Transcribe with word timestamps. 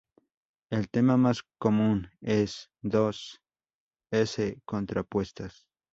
El 0.71 0.89
tema 0.89 1.15
más 1.15 1.43
común 1.59 2.09
es 2.21 2.71
dos 2.81 3.39
"S" 4.11 4.59
contrapuestas. 4.65 5.67